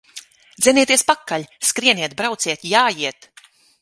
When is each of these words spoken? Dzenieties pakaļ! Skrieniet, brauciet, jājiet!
Dzenieties 0.61 1.03
pakaļ! 1.11 1.45
Skrieniet, 1.69 2.17
brauciet, 2.23 2.67
jājiet! 2.71 3.29